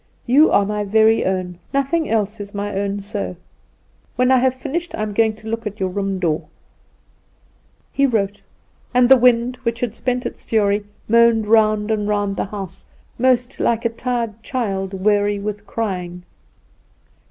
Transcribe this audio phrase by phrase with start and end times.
[0.25, 3.35] You are my very own; nothing else is my own so.
[4.15, 6.45] When I have finished I am going to look at your room door"
[7.93, 8.41] He wrote;
[8.95, 12.87] and the wind, which had spent its fury, moaned round and round the house,
[13.19, 16.23] most like a tired child weary with crying.